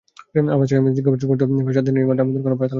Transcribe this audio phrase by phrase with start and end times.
[0.53, 2.69] আসামিদের জিজ্ঞাসাবাদ করতে ফের সাত দিনের রিমান্ডের আবেদন করা হবে আদালতে।